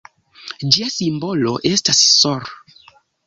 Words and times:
Ĝia 0.75 0.87
simbolo 0.95 1.53
estas 1.73 2.01
sr. 2.07 2.51